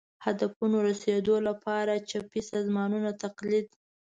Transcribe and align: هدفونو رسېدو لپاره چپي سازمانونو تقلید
هدفونو 0.25 0.77
رسېدو 0.89 1.35
لپاره 1.47 1.93
چپي 2.09 2.41
سازمانونو 2.51 3.11
تقلید 3.23 3.67